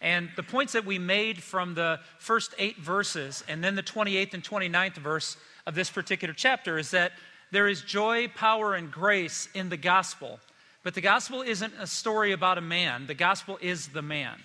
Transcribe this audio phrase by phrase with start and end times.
[0.00, 4.34] And the points that we made from the first eight verses and then the 28th
[4.34, 5.36] and 29th verse
[5.66, 7.12] of this particular chapter is that
[7.50, 10.40] there is joy, power, and grace in the gospel.
[10.82, 14.38] But the gospel isn't a story about a man, the gospel is the man.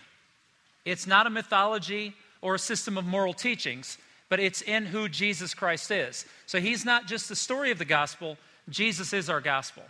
[0.83, 3.97] It's not a mythology or a system of moral teachings,
[4.29, 6.25] but it's in who Jesus Christ is.
[6.45, 8.37] So he's not just the story of the gospel,
[8.69, 9.83] Jesus is our gospel.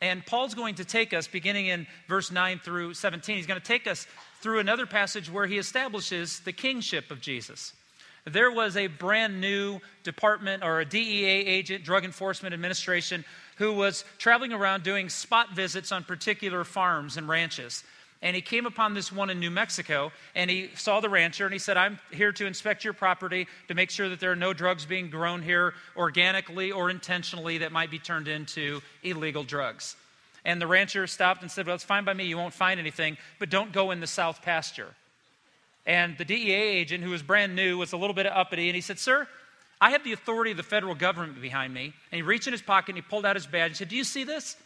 [0.00, 3.66] And Paul's going to take us, beginning in verse 9 through 17, he's going to
[3.66, 4.06] take us
[4.40, 7.74] through another passage where he establishes the kingship of Jesus.
[8.24, 13.24] There was a brand new department or a DEA agent, Drug Enforcement Administration,
[13.56, 17.84] who was traveling around doing spot visits on particular farms and ranches.
[18.22, 21.52] And he came upon this one in New Mexico and he saw the rancher and
[21.54, 24.52] he said, I'm here to inspect your property to make sure that there are no
[24.52, 29.96] drugs being grown here organically or intentionally that might be turned into illegal drugs.
[30.44, 32.24] And the rancher stopped and said, Well, it's fine by me.
[32.24, 34.94] You won't find anything, but don't go in the south pasture.
[35.86, 38.80] And the DEA agent, who was brand new, was a little bit uppity, and he
[38.80, 39.26] said, Sir,
[39.80, 41.94] I have the authority of the federal government behind me.
[42.12, 43.96] And he reached in his pocket and he pulled out his badge and said, Do
[43.96, 44.56] you see this?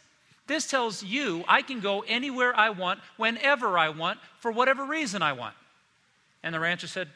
[0.47, 5.21] This tells you I can go anywhere I want, whenever I want, for whatever reason
[5.21, 5.55] I want.
[6.43, 7.09] And the rancher said,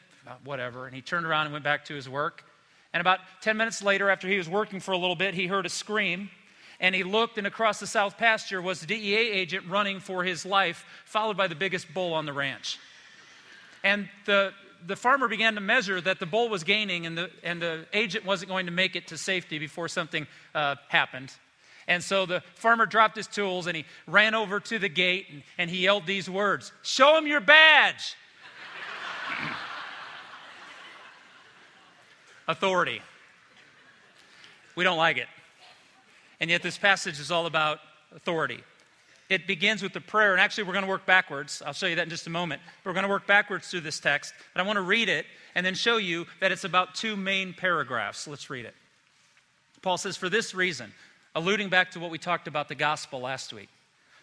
[0.44, 0.86] Whatever.
[0.86, 2.44] And he turned around and went back to his work.
[2.92, 5.66] And about 10 minutes later, after he was working for a little bit, he heard
[5.66, 6.30] a scream
[6.80, 10.46] and he looked, and across the south pasture was the DEA agent running for his
[10.46, 12.78] life, followed by the biggest bull on the ranch.
[13.84, 14.52] And the,
[14.86, 18.24] the farmer began to measure that the bull was gaining, and the, and the agent
[18.24, 21.30] wasn't going to make it to safety before something uh, happened.
[21.88, 25.42] And so the farmer dropped his tools and he ran over to the gate and,
[25.58, 28.14] and he yelled these words Show him your badge!
[32.48, 33.00] Authority.
[34.76, 35.28] We don't like it.
[36.40, 37.80] And yet, this passage is all about
[38.14, 38.62] authority.
[39.28, 41.62] It begins with the prayer, and actually, we're going to work backwards.
[41.64, 42.60] I'll show you that in just a moment.
[42.82, 45.64] We're going to work backwards through this text, but I want to read it and
[45.64, 48.26] then show you that it's about two main paragraphs.
[48.26, 48.74] Let's read it.
[49.82, 50.92] Paul says, For this reason,
[51.34, 53.68] alluding back to what we talked about the gospel last week.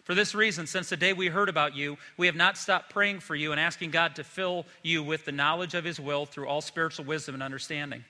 [0.04, 3.20] For this reason, since the day we heard about you, we have not stopped praying
[3.20, 6.48] for you and asking God to fill you with the knowledge of His will through
[6.48, 8.04] all spiritual wisdom and understanding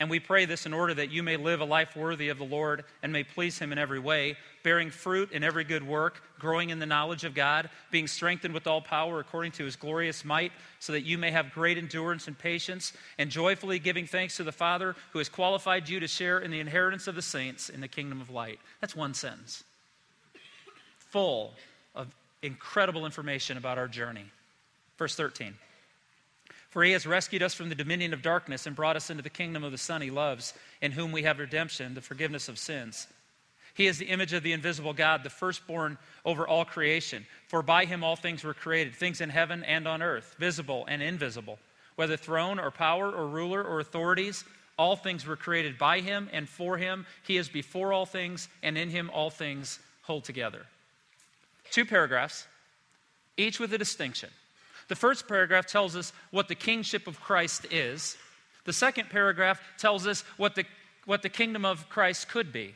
[0.00, 2.44] and we pray this in order that you may live a life worthy of the
[2.44, 6.70] Lord and may please Him in every way, bearing fruit in every good work, growing
[6.70, 10.52] in the knowledge of God, being strengthened with all power according to His glorious might,
[10.78, 14.52] so that you may have great endurance and patience, and joyfully giving thanks to the
[14.52, 17.88] Father who has qualified you to share in the inheritance of the saints in the
[17.88, 18.60] kingdom of light.
[18.80, 19.64] That's one sentence.
[21.10, 21.54] Full
[21.96, 24.26] of incredible information about our journey.
[24.96, 25.54] Verse 13.
[26.78, 29.28] For he has rescued us from the dominion of darkness and brought us into the
[29.28, 33.08] kingdom of the Son he loves, in whom we have redemption, the forgiveness of sins.
[33.74, 37.26] He is the image of the invisible God, the firstborn over all creation.
[37.48, 41.02] For by him all things were created, things in heaven and on earth, visible and
[41.02, 41.58] invisible.
[41.96, 44.44] Whether throne or power or ruler or authorities,
[44.78, 47.06] all things were created by him and for him.
[47.26, 50.64] He is before all things, and in him all things hold together.
[51.72, 52.46] Two paragraphs,
[53.36, 54.30] each with a distinction.
[54.88, 58.16] The first paragraph tells us what the kingship of Christ is.
[58.64, 60.64] The second paragraph tells us what the,
[61.04, 62.74] what the kingdom of Christ could be.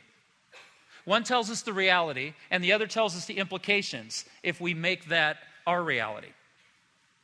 [1.05, 5.09] One tells us the reality, and the other tells us the implications if we make
[5.09, 5.37] that
[5.67, 6.29] our reality.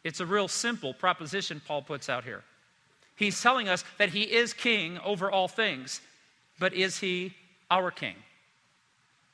[0.04, 2.44] It's a real simple proposition Paul puts out here.
[3.16, 6.02] He's telling us that he is king over all things,
[6.58, 7.34] but is he
[7.70, 8.16] our king?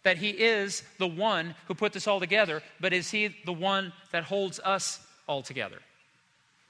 [0.04, 3.94] That he is the one who put this all together, but is he the one
[4.12, 5.80] that holds us altogether.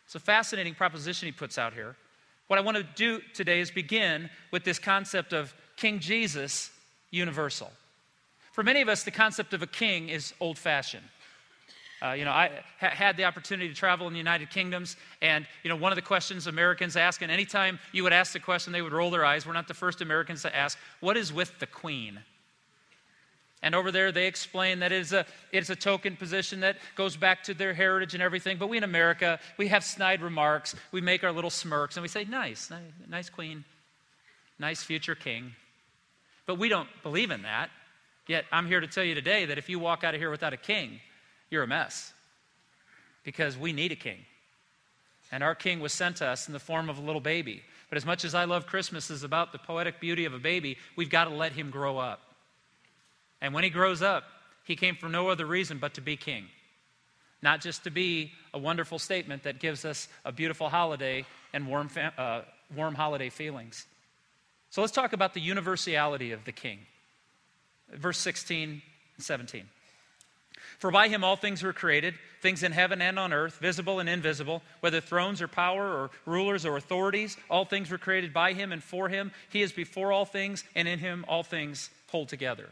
[0.05, 1.95] It's a fascinating proposition he puts out here.
[2.47, 6.69] What I want to do today is begin with this concept of King Jesus
[7.09, 7.71] universal.
[8.51, 11.03] For many of us, the concept of a king is old fashioned.
[12.01, 15.47] Uh, you know, I ha- had the opportunity to travel in the United Kingdoms, and
[15.63, 18.73] you know, one of the questions Americans ask, and anytime you would ask the question,
[18.73, 19.45] they would roll their eyes.
[19.45, 22.23] We're not the first Americans to ask, "What is with the Queen?"
[23.65, 27.17] And over there, they explain that it is a, it's a token position that goes
[27.17, 28.59] back to their heritage and everything.
[28.59, 30.75] But we in America, we have snide remarks.
[30.91, 33.65] We make our little smirks and we say, nice, nice, nice queen,
[34.59, 35.53] nice future king.
[36.45, 37.71] But we don't believe in that.
[38.27, 40.53] Yet I'm here to tell you today that if you walk out of here without
[40.53, 40.99] a king,
[41.49, 42.13] you're a mess.
[43.25, 44.19] because we need a king.
[45.31, 47.63] And our king was sent to us in the form of a little baby.
[47.89, 50.77] But as much as I love Christmas is about the poetic beauty of a baby,
[50.95, 52.34] we've got to let him grow up.
[53.45, 54.23] And when he grows up,
[54.63, 56.47] he came for no other reason but to be king.
[57.43, 61.91] Not just to be a wonderful statement that gives us a beautiful holiday and warm,
[62.17, 62.41] uh,
[62.75, 63.85] warm holiday feelings.
[64.71, 66.79] So let's talk about the universality of the king.
[67.93, 68.81] Verse 16
[69.15, 69.65] and 17.
[70.79, 74.09] For by him all things were created, things in heaven and on earth, visible and
[74.09, 78.71] invisible, whether thrones or power or rulers or authorities, all things were created by him
[78.71, 79.31] and for him.
[79.49, 82.71] He is before all things, and in him all things hold together.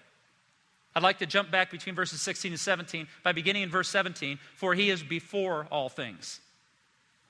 [0.96, 4.38] I'd like to jump back between verses 16 and 17 by beginning in verse 17,
[4.56, 6.40] for he is before all things.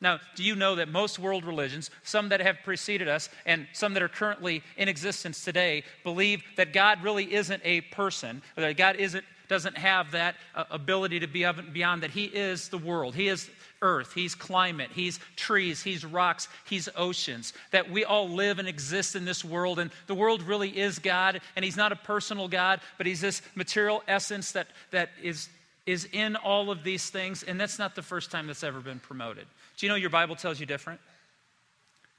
[0.01, 3.93] Now, do you know that most world religions, some that have preceded us and some
[3.93, 8.97] that are currently in existence today, believe that God really isn't a person, that God
[8.97, 13.29] isn't, doesn't have that uh, ability to be beyond, that He is the world, He
[13.29, 13.49] is
[13.83, 19.15] earth, He's climate, He's trees, He's rocks, He's oceans, that we all live and exist
[19.15, 22.79] in this world, and the world really is God, and He's not a personal God,
[22.97, 25.49] but He's this material essence that, that is,
[25.85, 28.99] is in all of these things, and that's not the first time that's ever been
[28.99, 29.45] promoted.
[29.77, 30.99] Do you know your Bible tells you different?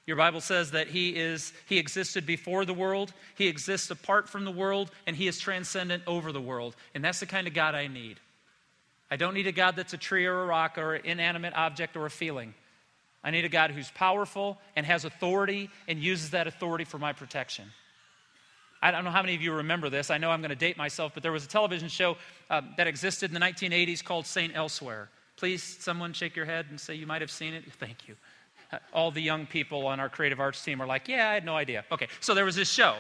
[0.07, 4.45] Your Bible says that he is he existed before the world, he exists apart from
[4.45, 6.77] the world, and he is transcendent over the world.
[6.95, 8.21] And that's the kind of God I need.
[9.11, 11.97] I don't need a God that's a tree or a rock or an inanimate object
[11.97, 12.55] or a feeling.
[13.23, 17.13] I need a God who's powerful and has authority and uses that authority for my
[17.13, 17.65] protection.
[18.83, 20.11] I don't know how many of you remember this.
[20.11, 22.19] I know I'm going to date myself, but there was a television show
[22.51, 24.55] uh, that existed in the 1980s called St.
[24.55, 25.09] Elsewhere.
[25.37, 27.65] Please, someone shake your head and say you might have seen it.
[27.81, 28.15] Thank you.
[28.93, 31.57] All the young people on our creative arts team are like, yeah, I had no
[31.57, 31.85] idea.
[31.91, 32.97] Okay, so there was this show,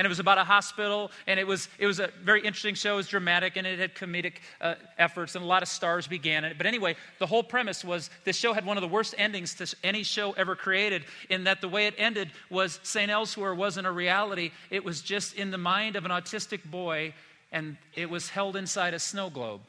[0.00, 2.94] and it was about a hospital, and it was, it was a very interesting show.
[2.94, 6.42] It was dramatic, and it had comedic uh, efforts, and a lot of stars began
[6.42, 6.56] it.
[6.56, 9.76] But anyway, the whole premise was this show had one of the worst endings to
[9.84, 13.10] any show ever created, in that the way it ended was St.
[13.10, 14.52] Elsewhere wasn't a reality.
[14.70, 17.12] It was just in the mind of an autistic boy,
[17.52, 19.60] and it was held inside a snow globe.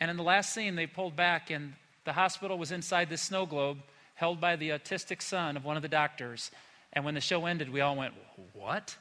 [0.00, 1.72] And in the last scene, they pulled back, and
[2.04, 3.78] the hospital was inside this snow globe
[4.16, 6.50] held by the autistic son of one of the doctors.
[6.92, 8.14] And when the show ended, we all went,
[8.52, 8.96] What?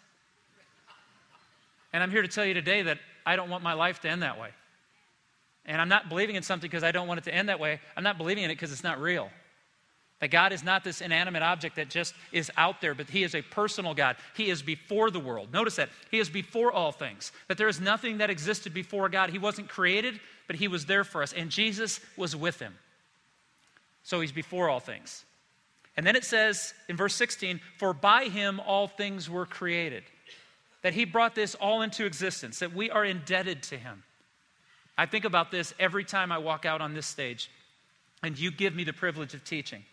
[1.94, 4.22] And I'm here to tell you today that I don't want my life to end
[4.22, 4.50] that way.
[5.66, 7.80] And I'm not believing in something because I don't want it to end that way.
[7.96, 9.30] I'm not believing in it because it's not real.
[10.20, 13.36] That God is not this inanimate object that just is out there, but He is
[13.36, 14.16] a personal God.
[14.36, 15.54] He is before the world.
[15.54, 15.90] Notice that.
[16.10, 17.32] He is before all things.
[17.48, 19.30] That there is nothing that existed before God.
[19.30, 21.34] He wasn't created, but He was there for us.
[21.34, 22.74] And Jesus was with Him.
[24.02, 25.24] So He's before all things.
[25.98, 30.04] And then it says in verse 16, For by Him all things were created.
[30.84, 34.04] That He brought this all into existence, that we are indebted to Him.
[34.98, 37.52] I think about this every time I walk out on this stage,
[38.24, 39.84] and you give me the privilege of teaching.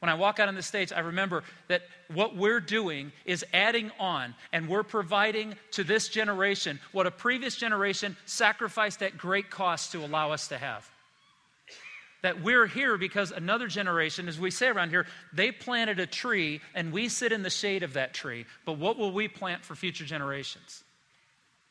[0.00, 3.90] When I walk out on the stage, I remember that what we're doing is adding
[3.98, 9.90] on and we're providing to this generation what a previous generation sacrificed at great cost
[9.92, 10.88] to allow us to have.
[12.22, 16.60] That we're here because another generation, as we say around here, they planted a tree
[16.74, 18.44] and we sit in the shade of that tree.
[18.64, 20.82] But what will we plant for future generations?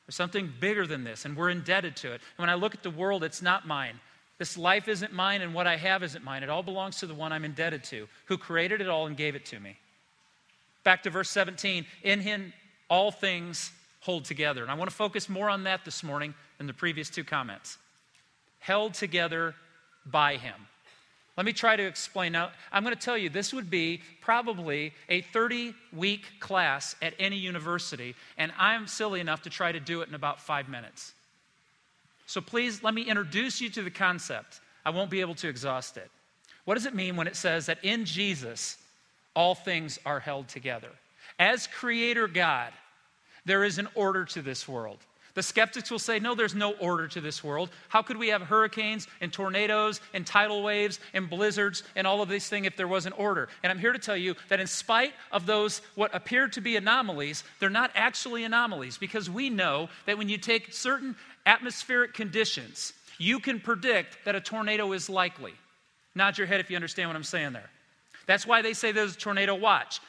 [0.06, 2.22] There's something bigger than this, and we're indebted to it.
[2.38, 4.00] And when I look at the world, it's not mine.
[4.38, 6.44] This life isn't mine, and what I have isn't mine.
[6.44, 9.36] It all belongs to the one I'm indebted to, who created it all and gave
[9.36, 9.76] it to me.
[10.86, 12.54] Back to verse 17 In him
[12.90, 14.62] all things hold together.
[14.62, 17.78] And I want to focus more on that this morning than the previous two comments.
[18.60, 19.56] Held together
[20.12, 20.56] by him.
[21.38, 22.32] Let me try to explain.
[22.32, 27.14] Now, I'm going to tell you this would be probably a 30 week class at
[27.20, 31.14] any university, and I'm silly enough to try to do it in about five minutes.
[32.26, 34.60] So please let me introduce you to the concept.
[34.84, 36.10] I won't be able to exhaust it.
[36.66, 38.78] What does it mean when it says that in Jesus
[39.36, 40.90] all things are held together?
[41.40, 42.74] As creator God,
[43.46, 45.00] there is an order to this world.
[45.38, 47.70] The skeptics will say, no, there's no order to this world.
[47.90, 52.28] How could we have hurricanes and tornadoes and tidal waves and blizzards and all of
[52.28, 53.48] these things if there was an order?
[53.62, 56.76] And I'm here to tell you that in spite of those, what appear to be
[56.76, 61.16] anomalies, they're not actually anomalies because we know that when you take certain
[61.46, 65.54] atmospheric conditions, you can predict that a tornado is likely.
[66.16, 67.70] Nod your head if you understand what I'm saying there.
[68.26, 70.02] That's why they say there's a tornado watch.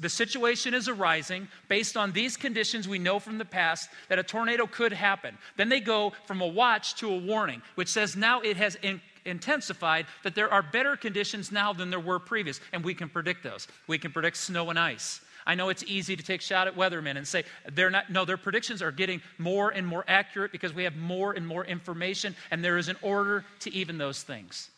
[0.00, 4.22] The situation is arising based on these conditions we know from the past that a
[4.22, 5.38] tornado could happen.
[5.56, 9.00] Then they go from a watch to a warning, which says now it has in-
[9.24, 13.44] intensified, that there are better conditions now than there were previous, and we can predict
[13.44, 13.68] those.
[13.86, 15.20] We can predict snow and ice.
[15.46, 18.36] I know it's easy to take shot at weathermen and say they're not, no, their
[18.36, 22.62] predictions are getting more and more accurate because we have more and more information, and
[22.64, 24.68] there is an order to even those things.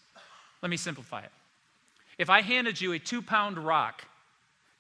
[0.61, 1.33] Let me simplify it.
[2.19, 4.05] If I handed you a two pound rock,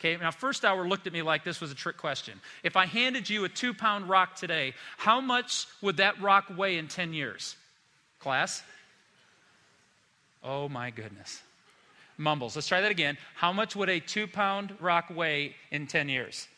[0.04, 2.40] okay, now first hour looked at me like this was a trick question.
[2.64, 6.78] If I handed you a two pound rock today, how much would that rock weigh
[6.78, 7.56] in 10 years?
[8.18, 8.62] Class?
[10.42, 11.42] Oh my goodness.
[12.18, 12.56] Mumbles.
[12.56, 13.16] Let's try that again.
[13.35, 16.49] How much would a two pound rock weigh in 10 years?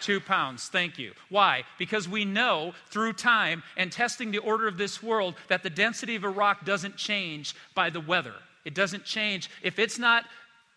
[0.00, 1.12] Two pounds, thank you.
[1.30, 1.62] Why?
[1.78, 6.16] Because we know through time and testing the order of this world that the density
[6.16, 8.34] of a rock doesn't change by the weather.
[8.64, 9.48] It doesn't change.
[9.62, 10.24] If it's not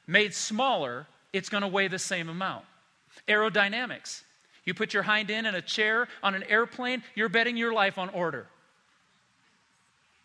[0.05, 2.65] made smaller, it's going to weigh the same amount.
[3.27, 4.23] Aerodynamics.
[4.65, 7.97] You put your hind end in a chair on an airplane, you're betting your life
[7.97, 8.47] on order.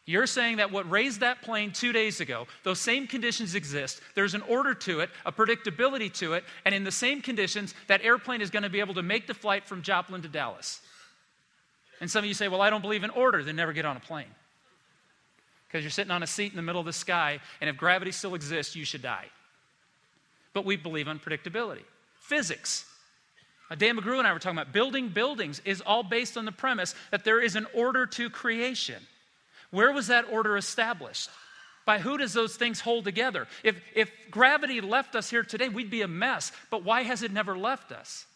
[0.05, 4.01] You're saying that what raised that plane two days ago, those same conditions exist.
[4.17, 8.03] There's an order to it, a predictability to it, and in the same conditions, that
[8.03, 10.81] airplane is going to be able to make the flight from Joplin to Dallas.
[12.01, 13.97] And some of you say, Well, I don't believe in order, then never get on
[13.97, 14.27] a plane.
[15.69, 18.11] Because you're sitting on a seat in the middle of the sky, and if gravity
[18.11, 19.27] still exists, you should die.
[20.55, 21.83] But we believe in predictability.
[22.21, 22.85] Physics.
[23.71, 26.53] Uh, Dan McGrew and I were talking about building buildings is all based on the
[26.53, 29.03] premise that there is an order to creation.
[29.71, 31.31] Where was that order established?
[31.85, 33.49] By who does those things hold together?
[33.65, 36.53] If, if gravity left us here today, we'd be a mess.
[36.71, 38.27] But why has it never left us?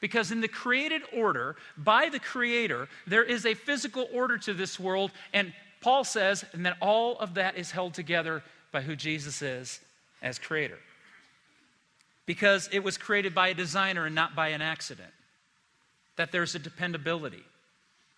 [0.00, 4.80] Because in the created order, by the Creator, there is a physical order to this
[4.80, 5.10] world.
[5.32, 9.80] And Paul says, and that all of that is held together by who Jesus is
[10.22, 10.78] as Creator.
[12.30, 15.10] Because it was created by a designer and not by an accident.
[16.14, 17.42] That there's a dependability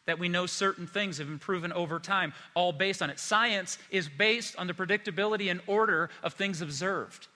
[0.04, 3.18] that we know certain things have been proven over time, all based on it.
[3.18, 7.26] Science is based on the predictability and order of things observed.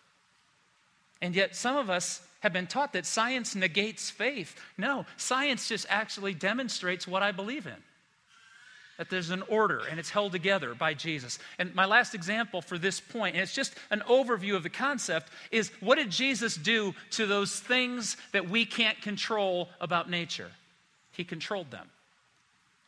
[1.22, 4.54] And yet, some of us have been taught that science negates faith.
[4.76, 7.82] No, science just actually demonstrates what I believe in
[8.98, 11.38] that there's an order and it's held together by Jesus.
[11.58, 15.30] And my last example for this point, and it's just an overview of the concept,
[15.50, 20.50] is what did Jesus do to those things that we can't control about nature?
[21.12, 21.88] He controlled them.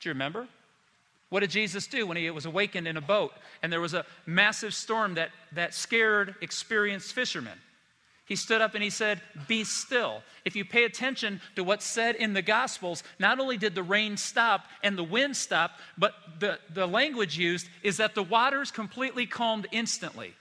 [0.00, 0.46] Do you remember?
[1.30, 4.06] What did Jesus do when he was awakened in a boat and there was a
[4.24, 7.58] massive storm that, that scared experienced fishermen?
[8.28, 10.22] He stood up and he said, Be still.
[10.44, 14.18] If you pay attention to what's said in the Gospels, not only did the rain
[14.18, 19.24] stop and the wind stop, but the, the language used is that the waters completely
[19.24, 20.34] calmed instantly.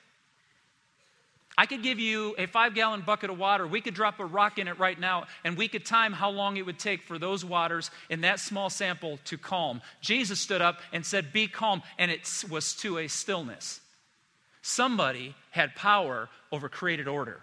[1.58, 3.66] I could give you a five gallon bucket of water.
[3.66, 6.58] We could drop a rock in it right now, and we could time how long
[6.58, 9.82] it would take for those waters in that small sample to calm.
[10.02, 13.80] Jesus stood up and said, Be calm, and it was to a stillness.
[14.62, 17.42] Somebody had power over created order.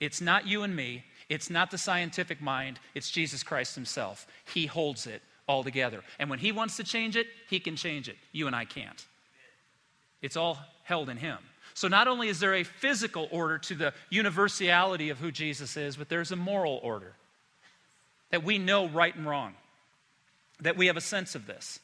[0.00, 4.26] It's not you and me, it's not the scientific mind, it's Jesus Christ Himself.
[4.52, 6.02] He holds it all together.
[6.18, 8.16] And when He wants to change it, He can change it.
[8.32, 9.04] You and I can't.
[10.22, 11.38] It's all held in Him.
[11.74, 15.96] So not only is there a physical order to the universality of who Jesus is,
[15.96, 17.14] but there's a moral order
[18.30, 19.54] that we know right and wrong,
[20.60, 21.80] that we have a sense of this.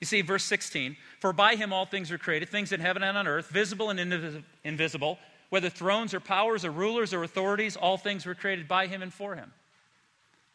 [0.00, 3.16] You see, verse 16, for by him all things were created, things in heaven and
[3.16, 5.18] on earth, visible and invisible,
[5.52, 9.12] whether thrones or powers or rulers or authorities, all things were created by him and
[9.12, 9.52] for him.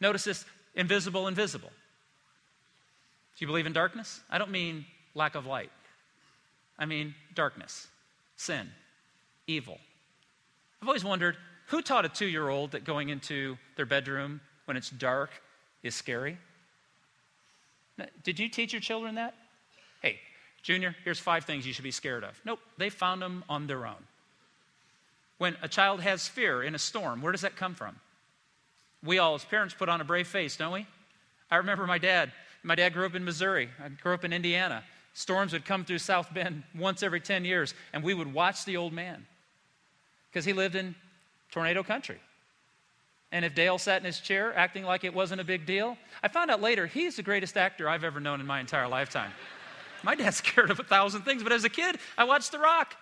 [0.02, 1.70] Notice this invisible, invisible.
[1.70, 4.22] Do you believe in darkness?
[4.28, 5.70] I don't mean lack of light.
[6.80, 7.86] I mean darkness,
[8.38, 8.72] sin,
[9.46, 9.78] evil.
[10.82, 11.38] I've always wondered
[11.68, 15.30] who taught a two year old that going into their bedroom when it's dark
[15.84, 16.40] is scary?
[18.24, 19.36] Did you teach your children that?
[20.02, 20.18] Hey,
[20.64, 22.42] Junior, here's five things you should be scared of.
[22.44, 24.04] Nope, they found them on their own.
[25.38, 27.96] When a child has fear in a storm, where does that come from?
[29.04, 30.88] We all, as parents, put on a brave face, don't we?
[31.52, 32.32] I remember my dad.
[32.64, 33.70] My dad grew up in Missouri.
[33.84, 34.84] I grew up in Indiana.
[35.14, 38.78] Storms would come through South Bend once every 10 years, and we would watch the
[38.78, 39.26] old man
[40.30, 40.96] because he lived in
[41.52, 42.20] tornado country.
[43.32, 46.28] And if Dale sat in his chair acting like it wasn't a big deal, I
[46.28, 49.32] found out later he's the greatest actor I've ever known in my entire lifetime.
[50.04, 52.96] my dad's scared of a thousand things, but as a kid, I watched The Rock.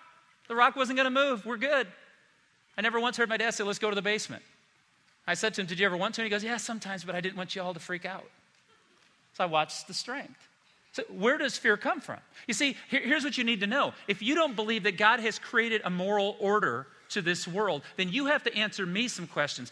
[0.48, 1.44] The Rock wasn't going to move.
[1.44, 1.86] We're good.
[2.76, 4.42] I never once heard my dad say, Let's go to the basement.
[5.26, 6.22] I said to him, Did you ever want to?
[6.22, 8.28] And he goes, Yeah, sometimes, but I didn't want you all to freak out.
[9.34, 10.48] So I watched the strength.
[10.92, 12.18] So, where does fear come from?
[12.46, 13.92] You see, here, here's what you need to know.
[14.08, 18.08] If you don't believe that God has created a moral order to this world, then
[18.08, 19.70] you have to answer me some questions.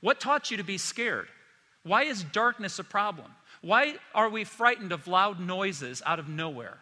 [0.00, 1.28] What taught you to be scared?
[1.82, 3.30] Why is darkness a problem?
[3.62, 6.76] Why are we frightened of loud noises out of nowhere?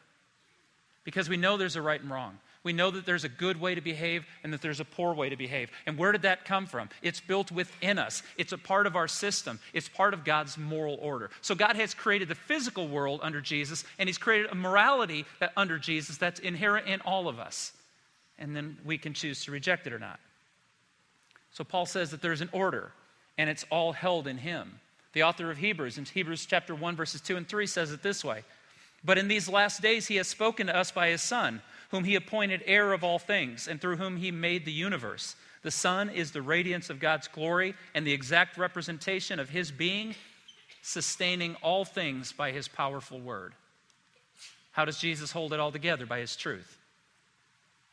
[1.05, 2.39] Because we know there's a right and wrong.
[2.65, 5.29] We know that there's a good way to behave and that there's a poor way
[5.29, 5.71] to behave.
[5.85, 6.89] And where did that come from?
[7.03, 10.99] It's built within us, it's a part of our system, it's part of God's moral
[11.01, 11.31] order.
[11.43, 15.53] So God has created the physical world under Jesus, and He's created a morality that,
[15.57, 17.73] under Jesus that's inherent in all of us.
[18.39, 20.19] And then we can choose to reject it or not.
[21.53, 22.93] So Paul says that there's an order,
[23.37, 24.81] and it's all held in Him.
[25.13, 28.25] The author of Hebrews, in Hebrews chapter 1, verses 2 and 3, says it this
[28.25, 28.43] way
[29.05, 31.61] But in these last days, He has spoken to us by His Son
[31.95, 35.37] whom he appointed heir of all things, and through whom he made the universe.
[35.63, 40.17] The Son is the radiance of God's glory and the exact representation of his being,
[40.83, 43.53] sustaining all things by his powerful word.
[44.73, 46.05] How does Jesus hold it all together?
[46.05, 46.79] By his truth.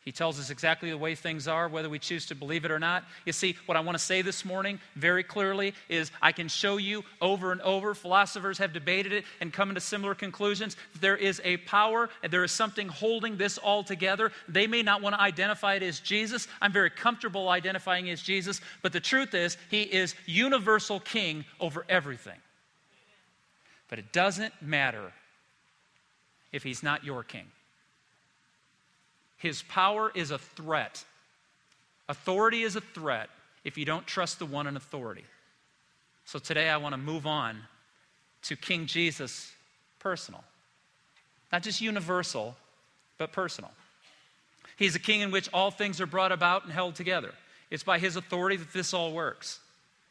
[0.03, 2.79] He tells us exactly the way things are, whether we choose to believe it or
[2.79, 3.03] not.
[3.23, 6.77] You see, what I want to say this morning very clearly is I can show
[6.77, 10.75] you over and over, philosophers have debated it and come to similar conclusions.
[10.99, 14.31] There is a power and there is something holding this all together.
[14.47, 16.47] They may not want to identify it as Jesus.
[16.59, 21.85] I'm very comfortable identifying as Jesus, but the truth is, he is universal king over
[21.87, 22.39] everything.
[23.87, 25.13] But it doesn't matter
[26.51, 27.45] if he's not your king.
[29.41, 31.03] His power is a threat.
[32.07, 33.29] Authority is a threat
[33.63, 35.25] if you don't trust the one in authority.
[36.25, 37.57] So today I want to move on
[38.43, 39.51] to King Jesus
[39.99, 40.43] personal.
[41.51, 42.55] Not just universal,
[43.17, 43.71] but personal.
[44.77, 47.33] He's a king in which all things are brought about and held together.
[47.69, 49.59] It's by his authority that this all works.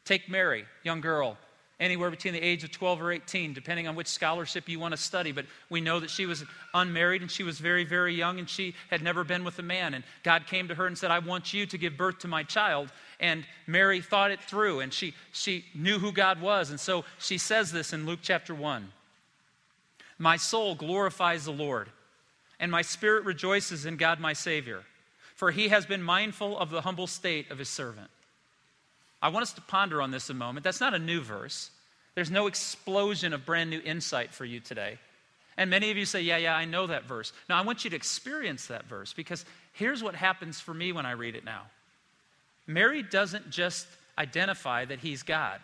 [0.05, 1.37] Take Mary, young girl,
[1.81, 4.97] anywhere between the age of 12 or 18, depending on which scholarship you want to
[4.97, 5.31] study.
[5.31, 6.45] But we know that she was
[6.75, 9.95] unmarried and she was very, very young and she had never been with a man.
[9.95, 12.43] And God came to her and said, I want you to give birth to my
[12.43, 12.91] child.
[13.19, 16.69] And Mary thought it through and she, she knew who God was.
[16.69, 18.87] And so she says this in Luke chapter 1
[20.19, 21.89] My soul glorifies the Lord,
[22.59, 24.83] and my spirit rejoices in God my Savior,
[25.35, 28.11] for he has been mindful of the humble state of his servant.
[29.21, 30.63] I want us to ponder on this a moment.
[30.63, 31.69] That's not a new verse.
[32.15, 34.97] There's no explosion of brand new insight for you today.
[35.57, 37.33] And many of you say, Yeah, yeah, I know that verse.
[37.49, 41.05] Now, I want you to experience that verse because here's what happens for me when
[41.05, 41.63] I read it now
[42.67, 45.59] Mary doesn't just identify that he's God.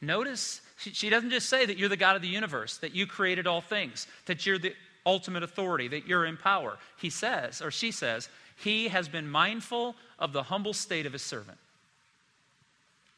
[0.00, 3.46] Notice, she doesn't just say that you're the God of the universe, that you created
[3.46, 4.74] all things, that you're the
[5.06, 6.78] ultimate authority, that you're in power.
[6.98, 11.22] He says, or she says, He has been mindful of the humble state of His
[11.22, 11.58] servant.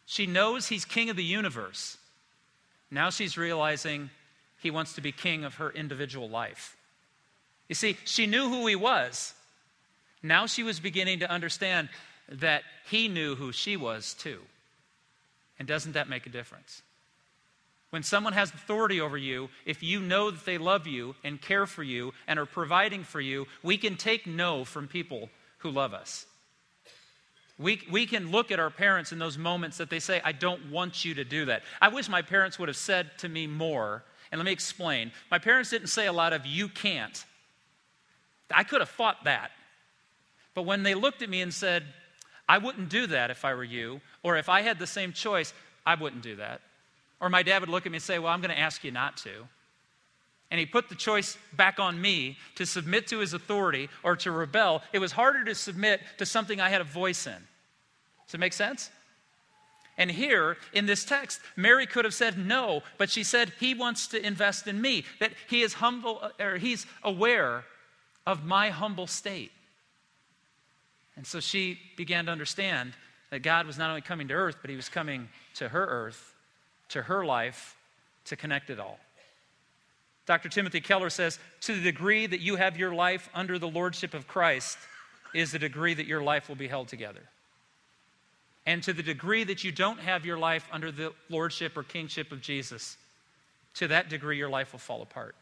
[0.07, 1.99] She knows he's king of the universe.
[2.91, 4.11] Now she's realizing
[4.59, 6.77] he wants to be king of her individual life.
[7.69, 9.35] You see, she knew who he was.
[10.23, 11.89] Now she was beginning to understand
[12.29, 14.41] that he knew who she was too.
[15.59, 16.83] And doesn't that make a difference?
[17.91, 21.67] When someone has authority over you, if you know that they love you and care
[21.67, 25.95] for you and are providing for you, we can take no from people who love
[25.95, 26.27] us.
[27.59, 30.71] We, we can look at our parents in those moments that they say, I don't
[30.71, 31.63] want you to do that.
[31.81, 34.05] I wish my parents would have said to me more.
[34.31, 35.13] And let me explain.
[35.31, 37.25] My parents didn't say a lot of, you can't.
[38.51, 39.53] I could have fought that.
[40.55, 41.85] But when they looked at me and said,
[42.49, 45.53] I wouldn't do that if I were you, or if I had the same choice,
[45.85, 46.61] I wouldn't do that.
[47.21, 48.91] Or my dad would look at me and say, Well, I'm going to ask you
[48.91, 49.49] not to.
[50.51, 54.31] And he put the choice back on me to submit to his authority or to
[54.31, 54.83] rebel.
[54.93, 57.33] It was harder to submit to something I had a voice in.
[58.27, 58.91] Does it make sense?
[59.99, 64.09] And here in this text, Mary could have said no, but she said he wants
[64.09, 67.65] to invest in me, that he is humble or he's aware
[68.27, 69.53] of my humble state.
[71.17, 72.93] And so she began to understand
[73.31, 76.35] that God was not only coming to earth, but he was coming to her earth,
[76.91, 77.77] to her life,
[78.27, 79.01] to connect it all.
[80.27, 80.49] Dr.
[80.49, 84.27] Timothy Keller says, To the degree that you have your life under the lordship of
[84.27, 84.77] Christ,
[85.33, 87.23] is the degree that your life will be held together.
[88.65, 92.33] And to the degree that you don't have your life under the lordship or kingship
[92.33, 92.97] of Jesus,
[93.75, 95.37] to that degree your life will fall apart.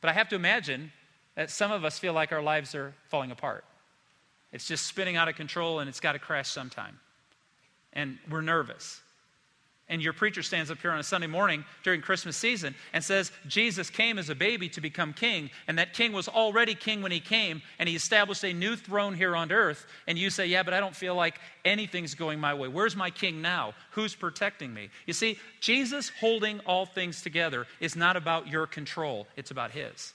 [0.00, 0.92] But I have to imagine
[1.36, 3.64] that some of us feel like our lives are falling apart.
[4.52, 6.98] It's just spinning out of control and it's got to crash sometime.
[7.92, 9.00] And we're nervous
[9.88, 13.30] and your preacher stands up here on a Sunday morning during Christmas season and says
[13.46, 17.12] Jesus came as a baby to become king, and that king was already king when
[17.12, 20.64] he came, and he established a new throne here on earth, and you say, Yeah,
[20.64, 22.68] but I don't feel like anything's going my way.
[22.68, 23.74] Where's my king now?
[23.92, 24.88] Who's protecting me?
[25.06, 30.12] You see, Jesus holding all things together is not about your control, it's about his.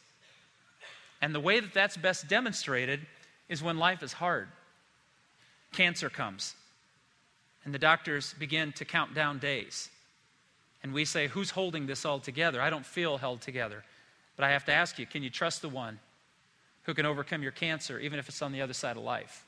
[1.21, 2.99] And the way that that's best demonstrated
[3.47, 4.49] is when life is hard.
[5.71, 6.55] Cancer comes
[7.63, 9.89] and the doctors begin to count down days.
[10.83, 12.61] And we say, Who's holding this all together?
[12.61, 13.83] I don't feel held together.
[14.35, 15.99] But I have to ask you, can you trust the one
[16.83, 19.45] who can overcome your cancer, even if it's on the other side of life.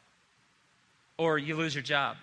[1.18, 2.18] Or you lose your job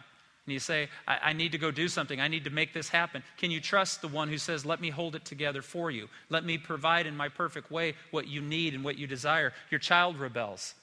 [0.46, 2.20] and you say, I, I, need to go do something.
[2.20, 3.22] I need to make this happen.
[3.36, 6.08] Can you trust the one who says, Let me hold it together for you?
[6.28, 9.52] Let me provide in my perfect way what you need and what you desire?
[9.70, 10.74] Your child rebels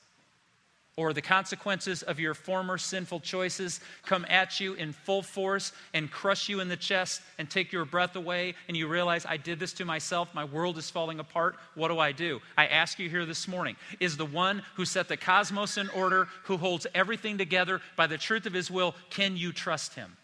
[0.97, 6.09] or the consequences of your former sinful choices come at you in full force and
[6.09, 9.59] crush you in the chest and take your breath away, and you realize, I did
[9.59, 12.41] this to myself, my world is falling apart, what do I do?
[12.57, 16.27] I ask you here this morning is the one who set the cosmos in order,
[16.45, 20.17] who holds everything together by the truth of his will, can you trust him?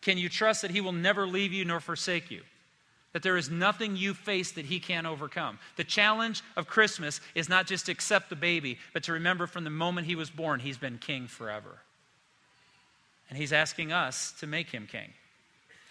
[0.00, 2.42] Can you trust that he will never leave you nor forsake you?
[3.12, 5.58] That there is nothing you face that he can't overcome.
[5.76, 9.64] The challenge of Christmas is not just to accept the baby, but to remember from
[9.64, 11.78] the moment he was born, he's been king forever.
[13.28, 15.12] And he's asking us to make him king.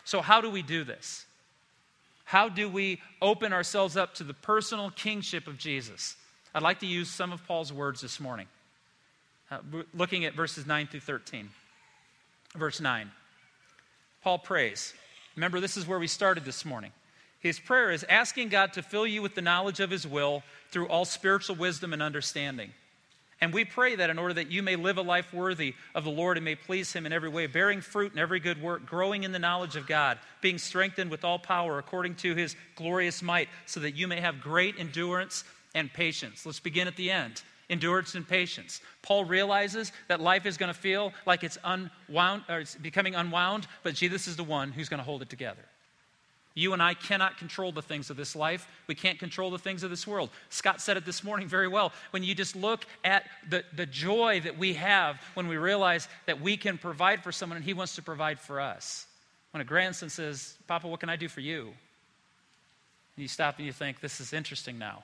[0.03, 1.25] So, how do we do this?
[2.23, 6.15] How do we open ourselves up to the personal kingship of Jesus?
[6.53, 8.47] I'd like to use some of Paul's words this morning,
[9.49, 9.59] uh,
[9.93, 11.49] looking at verses 9 through 13.
[12.55, 13.11] Verse 9.
[14.23, 14.93] Paul prays.
[15.35, 16.91] Remember, this is where we started this morning.
[17.41, 20.87] His prayer is asking God to fill you with the knowledge of His will through
[20.87, 22.71] all spiritual wisdom and understanding.
[23.41, 26.11] And we pray that in order that you may live a life worthy of the
[26.11, 29.23] Lord and may please Him in every way, bearing fruit in every good work, growing
[29.23, 33.49] in the knowledge of God, being strengthened with all power according to His glorious might,
[33.65, 36.45] so that you may have great endurance and patience.
[36.45, 38.81] Let's begin at the end endurance and patience.
[39.01, 43.65] Paul realizes that life is going to feel like it's unwound or it's becoming unwound,
[43.81, 45.63] but Jesus is the one who's going to hold it together.
[46.53, 48.67] You and I cannot control the things of this life.
[48.87, 50.29] We can't control the things of this world.
[50.49, 51.93] Scott said it this morning very well.
[52.11, 56.41] When you just look at the, the joy that we have when we realize that
[56.41, 59.05] we can provide for someone and he wants to provide for us.
[59.51, 61.61] When a grandson says, Papa, what can I do for you?
[63.15, 65.03] And you stop and you think, this is interesting now.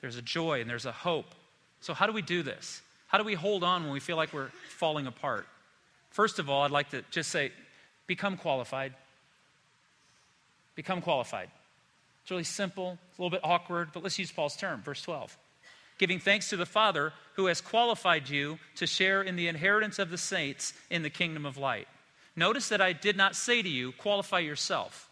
[0.00, 1.34] There's a joy and there's a hope.
[1.80, 2.82] So, how do we do this?
[3.08, 5.46] How do we hold on when we feel like we're falling apart?
[6.10, 7.52] First of all, I'd like to just say,
[8.06, 8.94] become qualified
[10.74, 11.48] become qualified.
[12.22, 15.36] It's really simple, it's a little bit awkward, but let's use Paul's term, verse 12.
[15.98, 20.10] Giving thanks to the Father who has qualified you to share in the inheritance of
[20.10, 21.86] the saints in the kingdom of light.
[22.34, 25.08] Notice that I did not say to you, qualify yourself.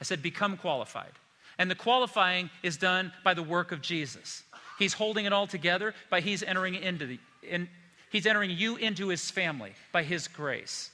[0.00, 1.12] I said, become qualified.
[1.58, 4.42] And the qualifying is done by the work of Jesus.
[4.78, 7.68] He's holding it all together by he's entering into the, in,
[8.10, 10.90] he's entering you into his family by his grace.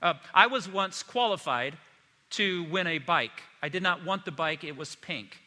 [0.00, 1.76] Uh, I was once qualified
[2.30, 3.42] to win a bike.
[3.62, 5.38] I did not want the bike, it was pink.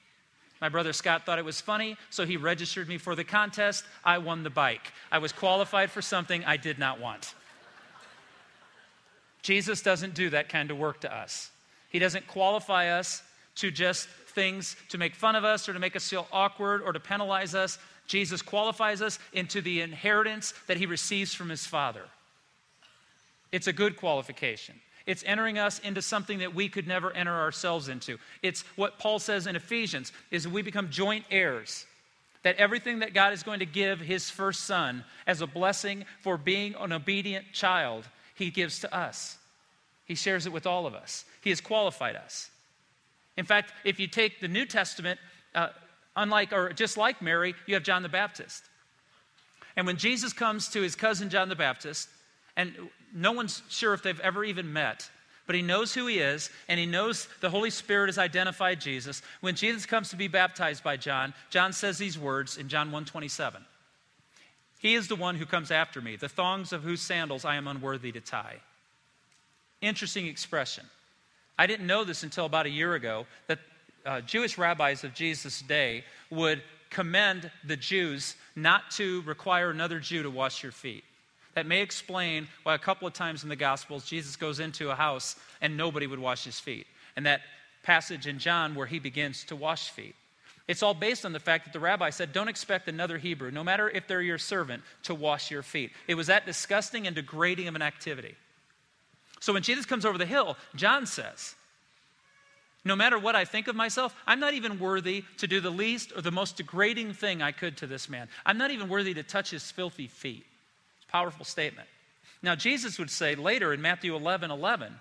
[0.61, 3.85] My brother Scott thought it was funny, so he registered me for the contest.
[4.03, 4.91] I won the bike.
[5.11, 7.33] I was qualified for something I did not want.
[9.41, 11.49] Jesus doesn't do that kind of work to us.
[11.89, 13.23] He doesn't qualify us
[13.55, 16.93] to just things to make fun of us or to make us feel awkward or
[16.93, 17.79] to penalize us.
[18.05, 22.03] Jesus qualifies us into the inheritance that he receives from his Father.
[23.51, 24.75] It's a good qualification.
[25.09, 28.19] It's entering us into something that we could never enter ourselves into.
[28.43, 31.87] It's what Paul says in Ephesians is we become joint heirs.
[32.43, 36.37] That everything that God is going to give his first son as a blessing for
[36.37, 39.39] being an obedient child, he gives to us.
[40.05, 41.25] He shares it with all of us.
[41.41, 42.51] He has qualified us.
[43.35, 45.19] In fact, if you take the New Testament,
[45.55, 45.69] uh,
[46.15, 48.61] unlike or just like Mary, you have John the Baptist.
[49.75, 52.09] And when Jesus comes to his cousin John the Baptist,
[52.55, 52.75] and
[53.13, 55.09] no one's sure if they've ever even met,
[55.45, 59.21] but he knows who he is, and he knows the Holy Spirit has identified Jesus.
[59.41, 63.63] When Jesus comes to be baptized by John, John says these words in John 127.
[64.79, 67.67] He is the one who comes after me, the thongs of whose sandals I am
[67.67, 68.57] unworthy to tie.
[69.81, 70.85] Interesting expression.
[71.57, 73.59] I didn't know this until about a year ago that
[74.05, 80.23] uh, Jewish rabbis of Jesus' day would commend the Jews not to require another Jew
[80.23, 81.03] to wash your feet.
[81.55, 84.95] That may explain why a couple of times in the Gospels Jesus goes into a
[84.95, 86.87] house and nobody would wash his feet.
[87.15, 87.41] And that
[87.83, 90.15] passage in John where he begins to wash feet.
[90.69, 93.63] It's all based on the fact that the rabbi said, Don't expect another Hebrew, no
[93.63, 95.91] matter if they're your servant, to wash your feet.
[96.07, 98.35] It was that disgusting and degrading of an activity.
[99.39, 101.55] So when Jesus comes over the hill, John says,
[102.85, 106.13] No matter what I think of myself, I'm not even worthy to do the least
[106.15, 108.27] or the most degrading thing I could to this man.
[108.45, 110.45] I'm not even worthy to touch his filthy feet.
[111.11, 111.87] Powerful statement.
[112.41, 114.93] Now, Jesus would say later in Matthew 11 11,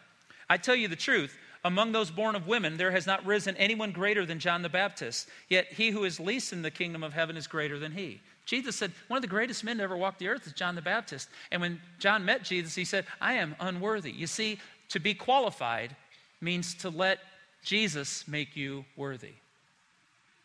[0.51, 3.93] I tell you the truth, among those born of women, there has not risen anyone
[3.93, 7.37] greater than John the Baptist, yet he who is least in the kingdom of heaven
[7.37, 8.21] is greater than he.
[8.47, 10.83] Jesus said, One of the greatest men to ever walk the earth is John the
[10.83, 11.29] Baptist.
[11.51, 14.11] And when John met Jesus, he said, I am unworthy.
[14.11, 15.95] You see, to be qualified
[16.41, 17.19] means to let
[17.63, 19.35] Jesus make you worthy.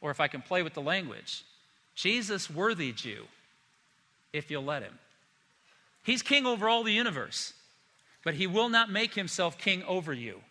[0.02, 1.46] Or if I can play with the language,
[1.96, 3.24] Jesus worthied you
[4.34, 5.00] if you'll let him.
[6.04, 7.54] He's king over all the universe,
[8.24, 10.42] but he will not make himself king over you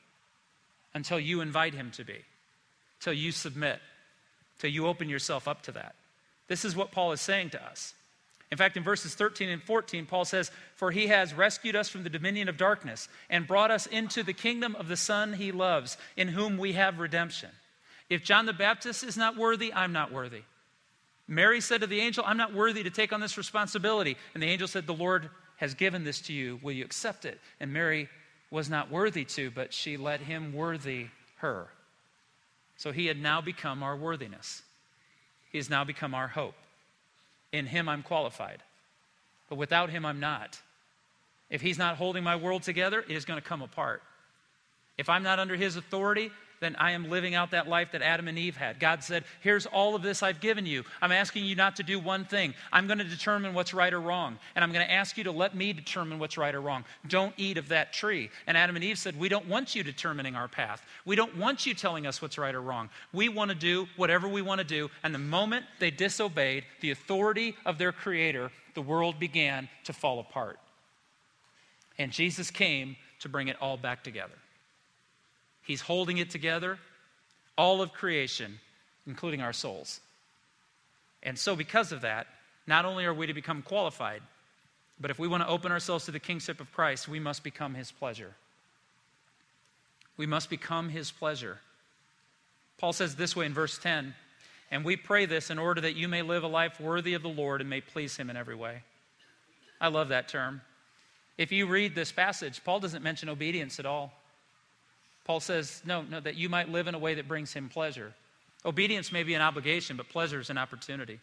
[0.95, 2.25] until you invite him to be,
[3.01, 3.81] till you submit,
[4.59, 5.95] till you open yourself up to that.
[6.49, 7.95] This is what Paul is saying to us.
[8.51, 12.03] In fact, in verses 13 and 14, Paul says, For he has rescued us from
[12.03, 15.97] the dominion of darkness and brought us into the kingdom of the Son he loves,
[16.19, 17.49] in whom we have redemption.
[18.11, 20.43] If John the Baptist is not worthy, I'm not worthy.
[21.27, 24.19] Mary said to the angel, I'm not worthy to take on this responsibility.
[24.35, 25.31] And the angel said, The Lord
[25.63, 26.59] has given this to you.
[26.61, 27.39] Will you accept it?
[27.61, 28.09] And Mary
[28.51, 31.69] was not worthy to, but she let him worthy her.
[32.77, 34.63] So he had now become our worthiness.
[35.53, 36.57] He has now become our hope.
[37.53, 38.61] In him, I'm qualified.
[39.49, 40.61] But without him, I'm not.
[41.49, 44.03] If he's not holding my world together, it is going to come apart.
[44.99, 48.29] If I'm not under his authority, then I am living out that life that Adam
[48.29, 48.79] and Eve had.
[48.79, 50.85] God said, Here's all of this I've given you.
[51.03, 52.55] I'm asking you not to do one thing.
[52.73, 54.39] I'm going to determine what's right or wrong.
[54.55, 56.85] And I'm going to ask you to let me determine what's right or wrong.
[57.09, 58.31] Don't eat of that tree.
[58.47, 60.87] And Adam and Eve said, We don't want you determining our path.
[61.05, 62.89] We don't want you telling us what's right or wrong.
[63.13, 64.89] We want to do whatever we want to do.
[65.03, 70.21] And the moment they disobeyed the authority of their Creator, the world began to fall
[70.21, 70.59] apart.
[71.99, 74.35] And Jesus came to bring it all back together.
[75.63, 76.79] He's holding it together,
[77.57, 78.59] all of creation,
[79.07, 80.01] including our souls.
[81.23, 82.27] And so, because of that,
[82.67, 84.23] not only are we to become qualified,
[85.01, 87.75] but if we want to open ourselves to the kingship of Christ, we must become
[87.75, 88.35] his pleasure.
[90.17, 91.59] We must become his pleasure.
[92.79, 94.15] Paul says this way in verse 10
[94.71, 97.29] And we pray this in order that you may live a life worthy of the
[97.29, 98.83] Lord and may please him in every way.
[99.81, 100.61] I love that term.
[101.39, 104.13] If you read this passage, Paul doesn't mention obedience at all.
[105.25, 108.13] Paul says, no, no, that you might live in a way that brings him pleasure.
[108.65, 111.21] Obedience may be an obligation, but pleasure is an opportunity.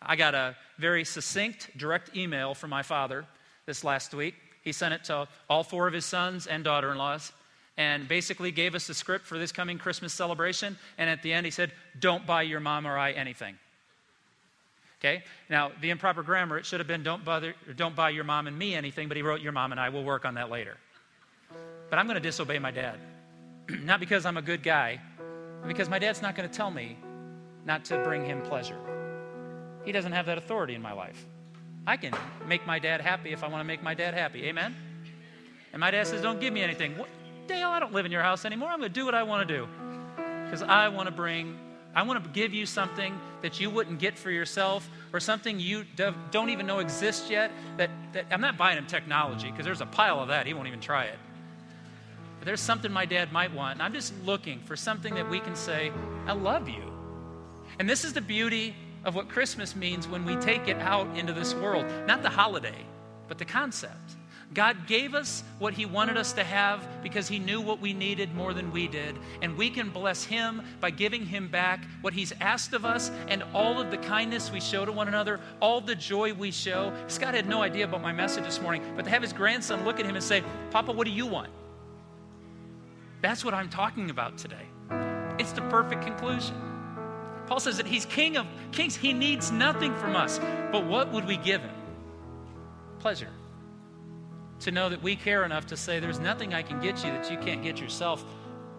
[0.00, 3.24] I got a very succinct, direct email from my father
[3.66, 4.34] this last week.
[4.62, 7.32] He sent it to all four of his sons and daughter in laws
[7.76, 10.76] and basically gave us the script for this coming Christmas celebration.
[10.98, 13.56] And at the end, he said, Don't buy your mom or I anything.
[15.00, 15.24] Okay?
[15.48, 18.56] Now, the improper grammar, it should have been, Don't, bother, don't buy your mom and
[18.56, 20.76] me anything, but he wrote, Your mom and I will work on that later.
[21.90, 22.98] But I'm going to disobey my dad.
[23.84, 25.00] not because I'm a good guy,
[25.66, 26.96] because my dad's not going to tell me
[27.64, 28.78] not to bring him pleasure.
[29.84, 31.26] He doesn't have that authority in my life.
[31.86, 32.12] I can
[32.46, 34.44] make my dad happy if I want to make my dad happy.
[34.44, 34.74] Amen?
[35.72, 36.96] And my dad says, Don't give me anything.
[36.96, 37.08] What?
[37.48, 38.68] Dale, I don't live in your house anymore.
[38.68, 39.68] I'm going to do what I want to do.
[40.44, 41.58] Because I want to bring,
[41.94, 45.84] I want to give you something that you wouldn't get for yourself or something you
[46.30, 47.50] don't even know exists yet.
[47.78, 50.46] That, that I'm not buying him technology because there's a pile of that.
[50.46, 51.18] He won't even try it.
[52.42, 53.74] But there's something my dad might want.
[53.74, 55.92] And I'm just looking for something that we can say,
[56.26, 56.92] I love you.
[57.78, 58.74] And this is the beauty
[59.04, 61.86] of what Christmas means when we take it out into this world.
[62.04, 62.84] Not the holiday,
[63.28, 64.16] but the concept.
[64.54, 68.34] God gave us what He wanted us to have because He knew what we needed
[68.34, 69.14] more than we did.
[69.40, 73.44] And we can bless Him by giving Him back what He's asked of us and
[73.54, 76.92] all of the kindness we show to one another, all the joy we show.
[77.06, 80.00] Scott had no idea about my message this morning, but to have his grandson look
[80.00, 81.48] at him and say, Papa, what do you want?
[83.22, 84.66] That's what I'm talking about today.
[85.38, 86.56] It's the perfect conclusion.
[87.46, 88.96] Paul says that he's king of kings.
[88.96, 90.40] He needs nothing from us.
[90.72, 91.74] But what would we give him?
[92.98, 93.30] Pleasure.
[94.60, 97.30] To know that we care enough to say, there's nothing I can get you that
[97.30, 98.24] you can't get yourself,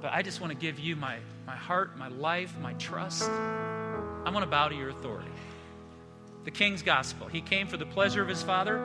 [0.01, 3.23] but I just want to give you my, my heart, my life, my trust.
[3.23, 5.31] I want to bow to your authority.
[6.43, 7.27] The king's gospel.
[7.27, 8.77] He came for the pleasure of his father,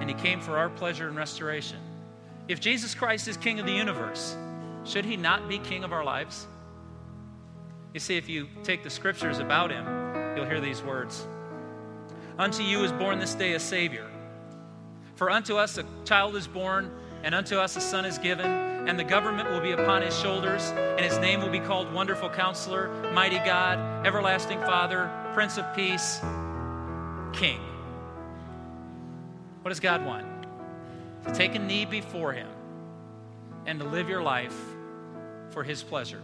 [0.00, 1.78] and he came for our pleasure and restoration.
[2.48, 4.36] If Jesus Christ is king of the universe,
[4.88, 6.46] should he not be king of our lives?
[7.92, 9.84] You see, if you take the scriptures about him,
[10.36, 11.26] you'll hear these words
[12.38, 14.08] Unto you is born this day a Savior.
[15.16, 16.90] For unto us a child is born,
[17.24, 20.62] and unto us a son is given, and the government will be upon his shoulders,
[20.70, 26.20] and his name will be called Wonderful Counselor, Mighty God, Everlasting Father, Prince of Peace,
[27.32, 27.60] King.
[29.62, 30.24] What does God want?
[31.24, 32.48] To take a knee before him
[33.66, 34.56] and to live your life
[35.50, 36.20] for His pleasure.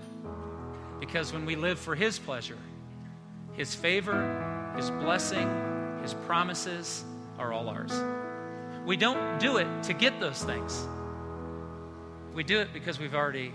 [1.01, 2.59] Because when we live for His pleasure,
[3.55, 5.49] His favor, His blessing,
[6.03, 7.05] His promises
[7.39, 7.93] are all ours.
[8.87, 10.87] We don't do it to get those things,
[12.35, 13.53] we do it because we've already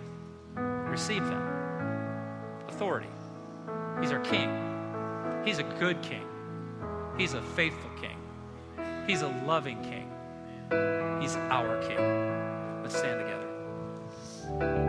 [0.56, 1.46] received them.
[2.70, 3.10] Authority.
[4.02, 6.26] He's our King, He's a good King,
[7.18, 8.18] He's a faithful King,
[9.06, 10.10] He's a loving King,
[11.22, 12.82] He's our King.
[12.82, 14.89] Let's stand together.